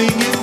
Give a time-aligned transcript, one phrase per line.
[0.00, 0.37] everything is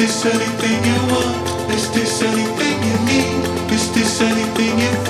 [0.00, 1.70] Is this anything you want?
[1.74, 3.70] Is this anything you need?
[3.70, 5.09] Is this anything you